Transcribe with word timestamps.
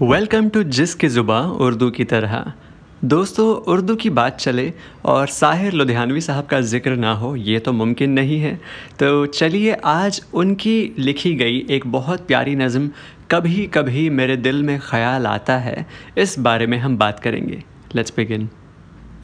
Welcome 0.00 0.48
to 0.48 0.62
जिस 0.66 0.94
की 0.94 1.08
ज़ुबा 1.08 1.38
उर्दू 1.60 1.88
की 1.90 2.04
तरह 2.04 2.52
दोस्तों, 3.04 3.46
उर्दू 3.72 3.94
की 3.96 4.10
बात 4.10 4.36
चले 4.36 4.72
और 5.04 5.26
साहिर 5.28 5.72
लुधियानवी 5.72 6.20
साहब 6.20 6.46
का 6.46 6.60
ज़िक्र 6.60 6.96
ना 6.96 7.12
हो, 7.12 7.34
ये 7.36 7.58
तो 7.58 7.72
मुमकिन 7.72 8.10
नहीं 8.10 8.38
है। 8.40 8.54
तो 8.98 9.26
चलिए 9.26 9.72
आज 9.84 10.20
उनकी 10.34 10.94
लिखी 10.98 11.34
गई 11.34 11.58
एक 11.70 11.86
बहुत 11.88 12.26
प्यारी 12.26 12.54
नज़म 12.56 12.88
कभी 13.30 13.66
कभी 13.74 14.08
मेरे 14.10 14.36
दिल 14.38 14.62
में 14.62 14.78
ख्याल 14.80 15.26
आता 15.26 15.58
है। 15.58 15.86
इस 16.18 16.38
बारे 16.38 16.66
में 16.66 16.78
हम 16.78 16.96
बात 16.98 17.20
करेंगे। 17.20 17.62
लेट्स 17.96 18.12
बिगिन 18.16 18.48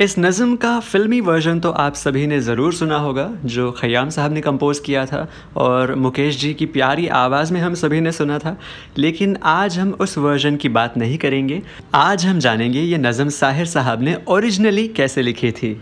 इस 0.01 0.15
नज़म 0.19 0.55
का 0.57 0.79
फ़िल्मी 0.81 1.21
वर्जन 1.21 1.61
तो 1.61 1.71
आप 1.75 1.95
सभी 1.95 2.27
ने 2.27 2.39
ज़रूर 2.41 2.75
सुना 2.75 2.97
होगा, 2.97 3.31
जो 3.45 3.71
ख़याम 3.73 4.11
साहब 4.11 4.33
ने 4.33 4.41
कंपोज़ 4.41 4.81
किया 4.83 5.05
था 5.07 5.27
और 5.57 5.95
मुकेश 5.97 6.39
जी 6.41 6.53
की 6.55 6.67
प्यारी 6.67 7.07
आवाज़ 7.21 7.53
में 7.53 7.61
हम 7.61 7.75
सभी 7.75 8.01
ने 8.01 8.13
सुना 8.13 8.39
था। 8.39 8.57
लेकिन 8.99 9.37
आज 9.45 9.79
हम 9.79 9.91
उस 10.01 10.17
वर्जन 10.19 10.57
की 10.57 10.69
बात 10.69 10.97
नहीं 10.99 11.17
करेंगे। 11.19 11.61
आज 11.95 12.27
हम 12.27 12.39
जानेंगे 12.39 12.81
ये 12.81 12.99
नज़म 12.99 13.29
साहिर 13.39 13.67
साहब 13.67 14.03
ने 14.03 14.17
ओरिजिनली 14.29 14.87
कैसे 14.97 15.23
लिखी 15.23 15.51
थी। 15.53 15.73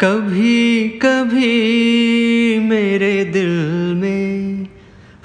कभी 0.00 0.88
कभी 1.04 2.58
मेरे 2.60 3.24
दिल 3.24 3.54
में 3.96 4.66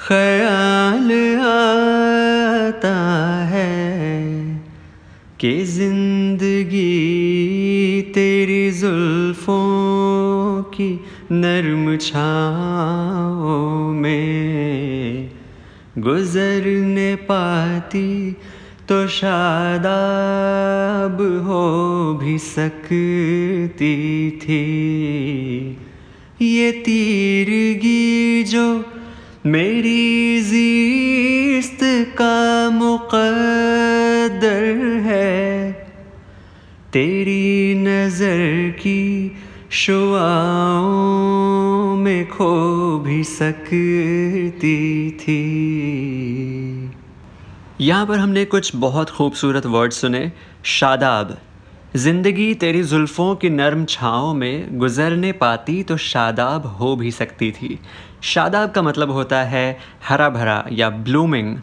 ख्याल 0.07 1.11
आता 1.47 2.95
है 3.47 3.67
कि 5.39 5.63
ज़िंदगी 5.65 7.18
की 10.79 10.91
नरम 11.31 11.85
छाओ 11.97 13.57
में 13.93 15.29
गुज़रने 15.97 17.11
पाती 17.29 18.11
तो 18.89 18.97
शादाब 19.07 19.83
हो 21.47 21.65
भी 22.21 22.37
सकती 22.37 23.97
थी। 24.43 24.65
ये 26.41 26.71
तीरगी 26.85 28.43
जो 28.43 28.65
मेरी 29.45 30.41
जीस्त 30.43 31.79
का 32.17 32.39
मुकद्दर 32.69 34.63
है, 35.05 35.35
तेरी 36.93 37.47
नज़र 37.77 38.41
की 38.79 39.03
भी 39.71 40.48
सकती 43.39 45.11
थी। 45.13 45.39
यहाँ 47.81 48.05
पर 48.05 48.19
हमने 48.19 48.45
कुछ 48.45 48.75
बहुत 48.77 49.09
खूबसूरत 49.09 49.65
वर्ड 49.67 49.91
सुने। 49.93 50.31
शादाब, 50.67 51.37
ज़िंदगी 51.95 52.53
तेरी 52.55 52.83
जुल्फ़ों 52.83 53.35
की 53.35 53.49
नरम 53.49 53.85
छाँव 53.85 54.33
में 54.33 54.77
गुज़रने 54.79 55.31
पाती 55.33 55.81
तो 55.83 55.97
शादाब 55.97 56.65
हो 56.79 56.95
भी 56.95 57.11
सकती 57.11 57.51
थी। 57.51 57.79
शादाब 58.23 58.71
का 58.71 58.81
मतलब 58.81 59.11
होता 59.11 59.41
है 59.43 59.77
हरा 60.03 60.29
भरा 60.29 60.63
या 60.71 60.89
ब्लूमिंग 60.89 61.57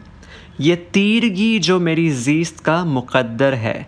ये 0.60 0.76
तीरगी 0.94 1.58
जो 1.58 1.78
मेरी 1.80 2.08
जीस्त 2.12 2.60
का 2.60 2.84
मुकद्दर 2.86 3.54
है। 3.54 3.86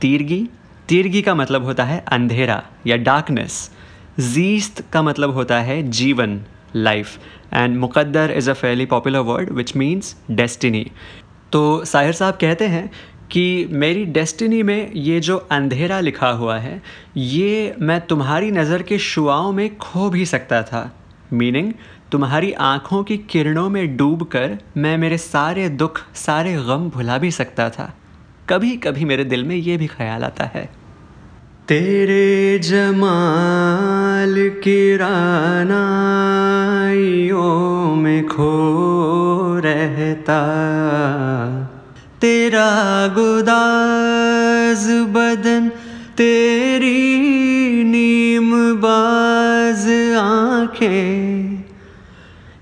तीरगी? 0.00 0.48
तीरगी 0.88 1.22
का 1.22 1.34
मतलब 1.34 1.64
होता 1.64 1.84
है 1.84 1.98
अंधेरा 2.08 2.62
या 2.86 2.96
डार्कनेस 2.98 3.70
जीस्त 4.20 4.84
का 4.92 5.02
मतलब 5.02 5.30
होता 5.30 5.60
है 5.60 5.82
जीवन। 5.90 6.40
Life 6.76 7.18
and 7.52 7.76
Muqaddar 7.78 8.30
is 8.30 8.50
a 8.50 8.54
fairly 8.54 8.86
popular 8.86 9.18
word 9.20 9.50
which 9.52 9.76
means 9.76 10.16
destiny 10.30 10.86
तो 11.52 11.84
साहिर 11.84 12.12
साहब 12.12 12.34
कहते 12.34 12.66
हैं 12.66 12.90
कि 13.30 13.66
मेरी 13.70 14.04
डेस्टिनी 14.14 14.62
में 14.62 14.92
ये 14.92 15.20
जो 15.20 15.36
अंधेरा 15.50 16.00
लिखा 16.00 16.30
हुआ 16.30 16.58
है, 16.58 16.82
ये 17.16 17.74
मैं 17.80 18.00
तुम्हारी 18.00 18.50
नज़र 18.50 18.82
के 18.82 18.98
शुआओं 18.98 19.52
में 19.52 19.76
खो 19.76 20.08
भी 20.10 20.26
सकता 20.26 20.62
था। 20.62 20.82
मीनिंग 21.32 21.72
तुम्हारी 22.12 22.52
आँखों 22.52 23.02
की 23.04 23.16
किरणों 23.30 23.68
में 23.68 23.96
डूब 23.96 24.22
कर 24.24 24.58
मैं 24.76 24.96
मेरे 24.98 25.18
सारे 25.18 25.68
दुख, 25.68 26.00
सारे 26.14 26.54
गम 26.66 26.88
भुला 26.90 27.18
भी 27.18 27.30
सकता 27.30 27.68
था। 27.70 27.92
कभी 28.48 28.76
कभी 28.76 29.04
मेरे 29.04 29.24
दिल 29.24 29.44
में 29.44 29.56
ये 29.56 29.76
भी 29.76 29.86
ख्याल 29.86 30.24
आता 30.24 30.44
है। 30.44 30.64
तेरे 31.68 32.58
जमाल 32.58 34.01
की 34.30 34.96
रानाइयों 34.96 37.94
में 37.94 38.26
खो 38.26 39.60
रहता। 39.64 40.40
तेरा 42.20 43.06
गुदाज 43.06 44.88
बदन, 44.88 45.70
तेरी 46.16 47.84
नीम 47.84 48.76
बाज 48.76 50.14
आँखें, 50.16 51.64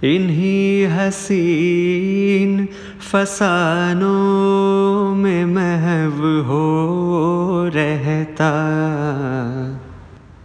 इन्हीं 0.05 0.87
हसीन 0.87 2.69
फसानों 3.13 5.15
में 5.15 5.45
महव 5.45 6.41
हो 6.41 7.71
रहता। 7.75 8.51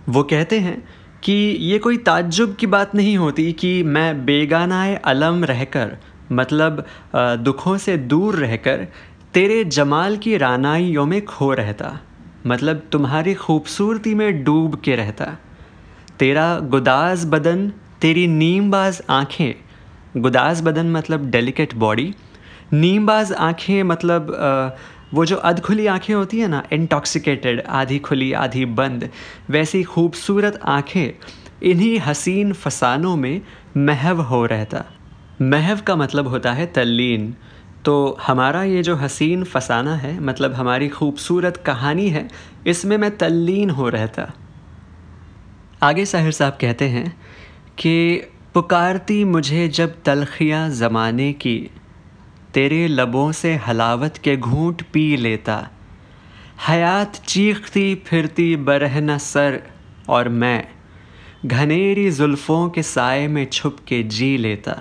वो 0.09 0.23
कहते 0.23 0.59
हैं 0.59 0.94
कि 1.25 1.33
ये 1.61 1.77
कोई 1.79 1.97
ताज्जुब 1.97 2.55
की 2.55 2.67
बात 2.67 2.93
नहीं 2.95 3.17
होती 3.17 3.51
कि 3.53 3.71
मैं 3.83 4.25
बेगानाए 4.25 4.95
अलम 5.05 5.43
रहकर 5.45 5.95
मतलब 6.31 6.85
दुखों 7.15 7.77
से 7.77 7.97
दूर 7.97 8.35
रहकर, 8.35 8.87
तेरे 9.33 9.63
जमाल 9.63 10.17
की 10.17 10.37
रानाइयों 10.37 11.05
में 11.05 11.23
खो 11.25 11.51
रहता 11.53 11.99
मतलब 12.47 12.81
तुम्हारी 12.91 13.33
खूबसूरती 13.33 14.13
में 14.15 14.43
डूब 14.43 14.75
के 14.75 14.95
रहता। 14.95 15.25
तेरा 16.19 16.59
गुदाज 16.59 17.25
बदन, 17.25 17.69
तेरी 18.01 18.27
नीमबाज 18.27 19.01
आँखें 19.09 20.21
गुदाज 20.21 20.61
बदन 20.61 20.91
मतलब 20.91 21.29
डेलिकेट 21.31 21.73
बॉडी 21.75 22.13
नीमबाज 22.73 23.31
आँखें 23.33 23.81
मतलब 23.83 24.31
वो 25.13 25.25
जो 25.25 25.35
अध 25.35 25.61
खुली 25.61 25.87
आँखें 25.87 26.13
होती 26.13 26.39
हैं 26.39 26.47
ना 26.47 26.63
इंटॉक्सिकेटेड 26.73 27.61
आधी 27.61 27.99
खुली 27.99 28.33
आधी 28.33 28.65
बंद 28.65 29.09
वैसी 29.49 29.83
खूबसूरत 29.83 30.59
आँखें, 30.63 31.13
इन्हीं 31.63 31.99
हसीन 31.99 32.53
फसानों 32.53 33.15
में 33.15 33.41
महव 33.77 34.21
हो 34.21 34.45
रहता। 34.45 34.83
महव 35.41 35.79
का 35.87 35.95
मतलब 35.95 36.27
होता 36.27 36.53
है 36.53 36.65
तल्लीन। 36.65 37.35
तो 37.85 38.17
हमारा 38.27 38.63
ये 38.63 38.83
जो 38.83 38.95
हसीन 38.95 39.43
फसाना 39.43 39.95
है 39.95 40.19
मतलब 40.19 40.53
हमारी 40.53 40.89
खूबसूरत 40.89 41.57
कहानी 41.57 42.09
है, 42.09 42.27
इसमें 42.67 42.97
मैं 42.97 43.17
तल्लीन 43.17 43.69
हो 43.69 43.89
रहता। 43.89 44.33
आगे 45.83 46.05
साहिर 46.05 46.31
साहब 46.31 46.57
कहते 46.61 46.85
हैं 46.85 47.17
कि, 47.77 48.21
पुकारती 48.53 49.23
मुझे 49.23 49.67
जब 49.67 49.95
तलखियाँ 50.05 50.69
ज़माने 50.69 51.33
की। 51.33 51.69
तेरे 52.55 52.87
लबों 52.87 53.31
से 53.31 53.53
हलावत 53.55 54.17
के 54.17 54.35
घूंट 54.37 54.81
पी 54.93 55.15
लेता। 55.17 55.55
हयात 56.67 57.15
चीखती 57.15 57.95
फिरती 58.05 58.55
बरहना 58.55 59.17
सर, 59.17 59.59
और 60.09 60.29
मैं 60.29 60.67
घनेरी 61.45 62.09
जुल्फ़ों 62.11 62.69
के 62.69 62.83
साय 62.83 63.27
में 63.27 63.45
छुप 63.45 63.79
के 63.87 64.01
जी 64.03 64.37
लेता। 64.37 64.77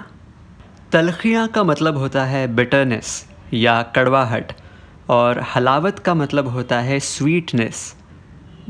तलखियाँ 0.92 1.46
का 1.48 1.64
मतलब 1.64 1.96
होता 1.96 2.24
है 2.24 2.46
बिटरनेस 2.54 3.26
या 3.54 3.80
कड़वाहट, 3.96 4.52
और 5.10 5.44
हलावत 5.54 5.98
का 5.98 6.14
मतलब 6.14 6.48
होता 6.48 6.80
है 6.80 7.00
स्वीटनेस 7.00 7.94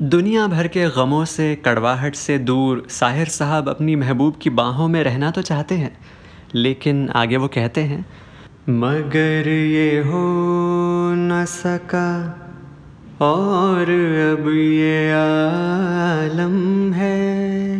दुनिया 0.00 0.46
भर 0.46 0.68
के 0.68 0.88
गमों 0.90 1.24
से, 1.24 1.54
कड़वाहट 1.56 2.14
से 2.14 2.38
दूर, 2.38 2.86
साहिर 2.90 3.28
साहब 3.28 3.68
अपनी 3.68 3.96
महबूब 3.96 4.38
की 4.42 4.50
बाहों 4.50 4.88
में 4.88 5.02
रहना 5.02 5.30
तो 5.30 5.42
चाहते 5.42 5.74
हैं, 5.74 5.96
लेकिन 6.54 7.08
आगे 7.10 7.36
वो 7.36 7.48
कहते 7.48 7.80
हैं 7.80 8.04
मगर 8.68 9.48
ये 9.48 9.98
हो 9.98 10.34
न 11.14 11.44
सका। 11.48 12.40
और 13.20 13.80
अब 13.80 14.48
ये 14.48 15.12
आलम 15.12 16.92
है 16.92 17.78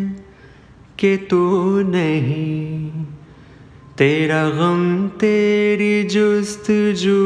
कि 0.99 1.17
तू 1.17 1.71
नहीं। 1.83 2.91
तेरा 3.99 4.51
गम, 4.51 5.09
तेरी 5.09 6.05
जुस्तजू 6.05 7.17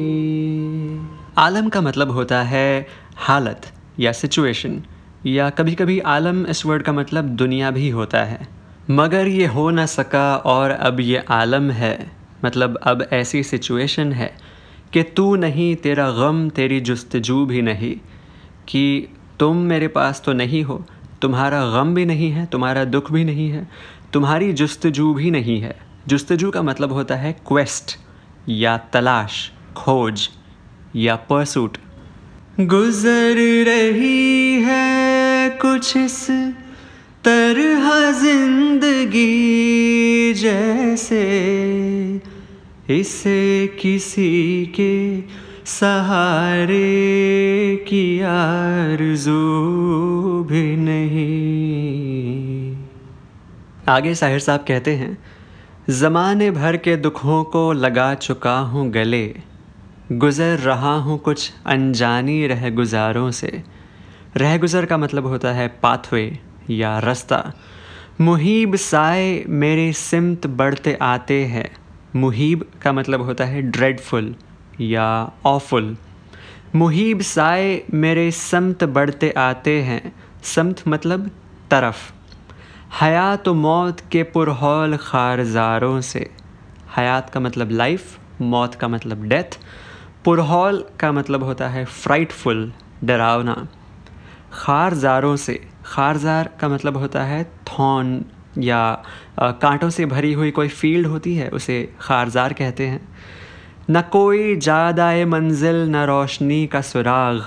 आलम 1.38 1.68
का 1.68 1.80
मतलब 1.80 2.10
होता 2.10 2.42
है 2.42 2.86
हालत 3.16 3.66
या 4.00 4.12
सिचुएशन, 4.12 4.82
या 5.26 5.50
कभी 5.50 5.74
कभी 5.74 5.98
आलम 5.98 6.46
इस 6.46 6.66
वर्ड 6.66 6.82
का 6.82 6.92
मतलब 6.92 7.24
दुनिया 7.24 7.70
भी 7.70 7.90
होता 7.90 8.24
है। 8.24 8.61
मगर 8.90 9.26
ये 9.26 9.46
हो 9.46 9.70
ना 9.70 9.86
सका 9.86 10.36
और 10.36 10.70
अब 10.70 11.00
ये 11.00 11.24
आलम 11.28 11.70
है 11.70 12.12
मतलब 12.44 12.76
अब 12.76 13.08
ऐसी 13.12 13.42
सिचुएशन 13.42 14.12
है 14.12 14.52
कि 14.92 15.02
तू 15.02 15.36
नहीं, 15.36 15.76
तेरा 15.76 16.10
गम, 16.10 16.48
तेरी 16.48 16.80
जस्तजू 16.80 17.46
भी 17.46 17.62
नहीं, 17.62 17.94
कि 18.68 19.08
तुम 19.40 19.56
मेरे 19.56 19.88
पास 19.88 20.22
तो 20.24 20.32
नहीं 20.32 20.62
हो, 20.62 20.84
तुम्हारा 21.22 21.64
गम 21.66 21.94
भी 21.94 22.04
नहीं 22.04 22.30
है, 22.30 22.46
तुम्हारा 22.46 22.84
दुख 22.84 23.12
भी 23.12 23.24
नहीं 23.24 23.50
है, 23.50 23.68
तुम्हारी 24.12 24.52
जस्तजू 24.52 25.14
भी 25.14 25.30
नहीं 25.30 25.60
है। 25.60 25.76
जस्तजू 26.08 26.50
का 26.50 26.62
मतलब 26.62 26.92
होता 26.92 27.14
है 27.14 27.32
क्वेस्ट 27.32 27.96
या 28.48 28.76
तलाश, 28.78 29.52
खोज 29.76 30.28
या 30.96 31.16
परसूट 31.16 31.76
गुजर 32.60 33.64
रही 33.64 34.62
है 34.62 35.50
कुछ 35.50 35.96
इस 35.96 36.30
तरह 37.24 38.12
ज़िंदगी 38.12 40.34
जैसे 40.34 41.22
इसे 42.90 43.66
किसी 43.80 44.72
के 44.80 45.20
सहारे 45.70 46.76
की 47.88 48.20
आरज़ू 48.20 49.32
भी 50.44 50.76
नहीं। 50.76 52.76
आगे 53.88 54.14
साहिर 54.14 54.38
साहब 54.38 54.64
कहते 54.68 54.96
हैं, 54.96 55.18
ज़माने 55.90 56.50
भर 56.50 56.76
के 56.76 56.96
दुखों 56.96 57.44
को 57.44 57.72
लगा 57.72 58.14
चुका 58.14 58.58
हूँ 58.58 58.90
गले, 58.90 59.34
गुज़र 60.12 60.58
रहा 60.58 60.98
हूँ 60.98 61.18
कुछ 61.18 61.52
अनजानी 61.66 62.46
रह 62.46 62.70
गुज़ारों 62.70 63.30
से। 63.30 63.62
रह 64.36 64.58
गुज़र 64.58 64.86
का 64.86 64.98
मतलब 64.98 65.26
होता 65.26 65.52
है 65.52 65.68
पाथवे 65.82 66.38
या 66.70 66.98
रास्ता। 66.98 67.52
मुहीब 68.20 68.76
साए 68.76 69.44
मेरे 69.48 69.92
सिमत 69.92 70.46
बढ़ते 70.46 70.98
आते 71.02 71.44
हैं। 71.44 71.76
मुहीब 72.16 72.70
का 72.82 72.92
मतलब 72.92 73.22
होता 73.22 73.44
है 73.44 73.62
ड्रेडफुल 73.62 74.34
या 74.80 75.32
ऑफुल 75.46 75.96
मुहीब 76.74 77.20
साए 77.20 77.82
मेरे 77.94 78.30
समत 78.30 78.84
बढ़ते 78.84 79.30
आते 79.30 79.82
हैं। 79.82 80.12
समत 80.42 80.80
मतलब 80.88 81.30
तरफ़। 81.70 82.12
हयात 83.00 83.48
मौत 83.48 84.00
के 84.00 84.22
पुरहौल 84.22 84.96
खारजारों 84.96 86.00
से। 86.00 86.30
हयात 86.96 87.30
का 87.30 87.40
मतलब 87.40 87.70
लाइफ 87.70 88.18
मौत 88.40 88.74
का 88.74 88.88
मतलब 88.88 89.24
डेथ 89.24 89.58
पुरहौल 90.24 90.84
का 91.00 91.12
मतलब 91.12 91.42
होता 91.42 91.68
है 91.68 91.84
फ्राइटफुल 91.84 92.72
डरावना। 93.04 93.68
खारजारों 94.52 95.36
से। 95.36 95.71
खारजार 95.84 96.50
का 96.60 96.68
मतलब 96.68 96.96
होता 96.96 97.24
है 97.24 97.42
थॉन 97.68 98.24
या 98.58 98.82
कांटों 99.40 99.90
से 99.90 100.06
भरी 100.06 100.32
हुई 100.32 100.50
कोई 100.50 100.68
फ़ील्ड 100.68 101.06
होती 101.06 101.34
है, 101.34 101.48
उसे 101.48 101.88
खारजार 102.00 102.52
कहते 102.52 102.86
हैं। 102.86 103.00
न 103.90 104.00
कोई 104.12 104.56
जादाए 104.58 105.24
मंजिल, 105.24 105.76
न 105.88 106.04
रोशनी 106.06 106.66
का 106.66 106.80
सुराग। 106.80 107.42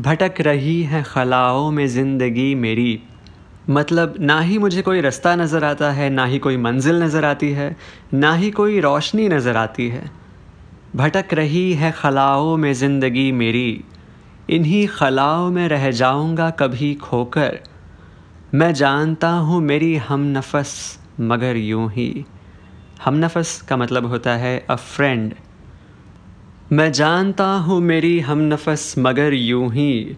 भटक 0.00 0.40
रही 0.40 0.82
है 0.82 1.02
खलाओं 1.02 1.70
में 1.70 1.86
ज़िंदगी 1.86 2.54
मेरी। 2.54 3.02
मतलब 3.70 4.14
ना 4.20 4.40
ही 4.40 4.58
मुझे 4.58 4.82
कोई 4.82 5.00
रास्ता 5.00 5.34
नज़र 5.36 5.64
आता 5.64 5.90
है, 5.90 6.10
ना 6.10 6.24
ही 6.24 6.38
कोई 6.38 6.56
मंजिल 6.56 7.02
नज़र 7.02 7.24
आती 7.24 7.50
है, 7.50 7.76
ना 8.14 8.34
ही 8.34 8.50
कोई 8.50 8.80
रोशनी 8.80 9.28
नज़र 9.28 9.56
आती 9.56 9.88
है। 9.88 10.10
भटक 10.96 11.34
रही 11.34 11.72
है 11.72 11.92
खलाओं 11.92 12.56
में 12.56 12.72
ज़िंदगी 12.72 13.30
मेरी। 13.32 13.84
इन्हीं 14.48 14.86
खलाओं 14.88 15.50
में 15.50 15.66
रह 15.68 15.90
जाऊँगा 15.90 16.48
कभी 16.50 16.94
खोकर। 16.94 17.58
मैं 18.54 18.72
जानता 18.74 19.28
हूँ 19.28 19.60
मेरी 19.60 19.94
हम 19.96 20.26
नफस 20.36 20.76
मगर 21.20 21.56
यूँ 21.56 21.90
ही। 21.92 22.24
हम 23.04 23.14
नफस 23.14 23.60
का 23.68 23.76
मतलब 23.76 24.06
होता 24.06 24.34
है 24.36 24.58
अ 24.70 24.74
फ्रेंड 24.74 25.34
मैं 26.72 26.90
जानता 26.92 27.46
हूँ 27.64 27.80
मेरी 27.80 28.18
हम 28.20 28.40
नफस 28.52 28.94
मगर 28.98 29.34
यूँ 29.34 29.72
ही। 29.72 30.16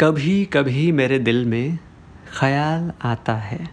कभी 0.00 0.44
कभी 0.44 0.90
मेरे 0.92 1.18
दिल 1.18 1.44
में 1.44 1.78
ख़याल 2.32 2.90
आता 3.02 3.34
है। 3.34 3.68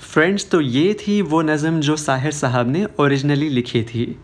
फ्रेंड्स 0.00 0.50
तो 0.50 0.60
ये 0.60 0.92
थी 1.00 1.20
वो 1.22 1.42
नज़म 1.42 1.80
जो 1.80 1.96
साहिर 1.96 2.32
साहब 2.32 2.68
ने 2.68 2.86
ओरिजिनली 3.00 3.48
लिखी 3.48 3.82
थी। 3.82 4.16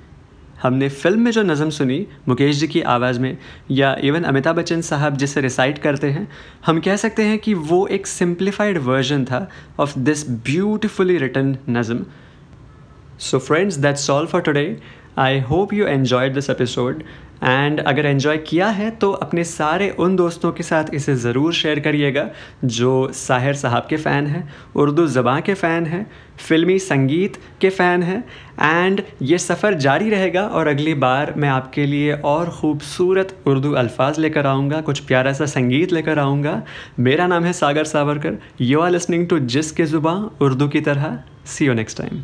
हमने 0.63 0.89
फ़िल्म 0.89 1.21
में 1.21 1.31
जो 1.31 1.43
नज़म 1.43 1.71
सुनी, 1.71 2.07
मुकेश 2.29 2.57
जी 2.57 2.67
की 2.67 2.81
आवाज़ 2.83 3.21
में, 3.21 3.37
या 3.71 3.97
इवन 4.05 4.23
अमिताभ 4.23 4.57
बच्चन 4.57 4.81
साहब 4.81 5.17
जिसे 5.17 5.41
रिसाइट 5.41 5.79
करते 5.79 6.11
हैं, 6.11 6.29
हम 6.67 6.81
कह 6.81 6.97
सकते 6.97 7.23
हैं 7.23 7.39
कि 7.39 7.55
वो 7.55 7.87
एक 7.87 8.07
सिंप्लीफाइड 8.07 8.79
वर्जन 8.79 9.25
था 9.25 9.49
ऑफ़ 9.81 9.99
दिस 9.99 10.29
ब्यूटिफुली 10.31 11.17
रिटर्न 11.19 11.57
नज़म। 11.69 12.05
So 13.19 13.39
friends 13.39 13.77
that's 13.77 14.11
all 14.11 14.27
for 14.27 14.41
today 14.41 14.67
I 15.19 15.41
hope 15.41 15.73
you 15.73 15.87
enjoyed 15.87 16.35
this 16.35 16.51
episode 16.51 17.03
and 17.43 17.81
अगर 17.81 18.07
एन्जॉय 18.07 18.37
किया 18.39 18.67
है 18.69 18.91
तो 18.93 19.11
अपने 19.13 19.45
सारे 19.45 19.89
उन 19.91 20.17
दोस्तों 20.17 20.53
के 20.53 20.63
साथ 20.63 20.95
इसे 20.95 21.15
ज़रूर 21.17 21.53
शेयर 21.55 21.81
करिएगा, 21.81 22.29
जो 22.65 23.11
साहिर 23.15 23.55
साहब 23.55 23.87
के 23.91 23.97
फ़ैन 23.97 24.27
हैं, 24.27 24.49
उर्दू 24.77 25.07
ज़बाँ 25.09 25.41
के 25.41 25.55
फ़ैन 25.55 25.87
हैं, 25.87 26.07
फ़िल्मी 26.39 26.79
संगीत 26.79 27.37
के 27.61 27.71
फ़ैन 27.71 28.03
हैं 28.03 28.23
एंड 28.61 29.03
ये 29.23 29.39
सफ़र 29.39 29.75
जारी 29.77 30.11
रहेगा 30.11 30.47
और 30.49 30.69
अगली 30.69 30.95
बार 30.97 31.33
मैं 31.37 31.49
आपके 31.49 31.87
लिए 31.87 32.13
और 32.15 32.51
ख़ूबसूरत 32.51 33.37
उर्दू 33.47 33.73
अल्फाज 33.75 34.19
लेकर 34.19 34.47
आऊँगा, 34.47 34.81
कुछ 34.81 35.01
प्यारा 35.01 35.33
सा 35.33 35.47
संगीत 35.47 35.93
लेकर 35.93 36.19
आऊँगा। 36.19 36.63
मेरा 37.01 37.27
नाम 37.27 37.45
है 37.45 37.53
Sagar 37.55 37.85
Savarkar. 37.87 38.39
You 38.61 38.81
are 38.81 38.91
listening 38.91 39.29
to 39.29 39.39
जिस 39.39 39.71
के 39.73 39.85
ज़ुबाँ 39.87 40.17
उर्दू 40.41 40.69
की 40.69 40.81
तरह। 40.83 41.19
सी 41.47 41.67
यू 41.67 41.75
नेक्स्ट 41.75 41.99
टाइम 41.99 42.23